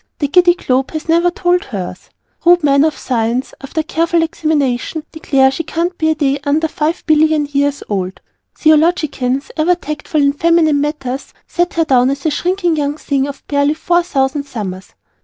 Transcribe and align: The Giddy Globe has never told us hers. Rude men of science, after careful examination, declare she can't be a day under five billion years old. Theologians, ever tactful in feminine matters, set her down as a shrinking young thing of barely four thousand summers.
The 0.17 0.27
Giddy 0.27 0.55
Globe 0.55 0.89
has 0.93 1.07
never 1.07 1.29
told 1.29 1.61
us 1.65 1.67
hers. 1.67 2.09
Rude 2.43 2.63
men 2.63 2.83
of 2.83 2.97
science, 2.97 3.53
after 3.61 3.83
careful 3.83 4.23
examination, 4.23 5.03
declare 5.11 5.51
she 5.51 5.61
can't 5.63 5.95
be 5.99 6.09
a 6.09 6.15
day 6.15 6.39
under 6.43 6.67
five 6.67 7.03
billion 7.05 7.45
years 7.45 7.83
old. 7.87 8.19
Theologians, 8.57 9.51
ever 9.57 9.75
tactful 9.75 10.23
in 10.23 10.33
feminine 10.33 10.81
matters, 10.81 11.35
set 11.45 11.75
her 11.75 11.85
down 11.85 12.09
as 12.09 12.25
a 12.25 12.31
shrinking 12.31 12.77
young 12.77 12.97
thing 12.97 13.27
of 13.27 13.45
barely 13.47 13.75
four 13.75 14.01
thousand 14.01 14.45
summers. 14.47 14.95